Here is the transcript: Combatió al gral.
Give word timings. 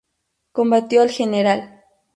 Combatió 0.51 1.03
al 1.03 1.09
gral. 1.15 1.65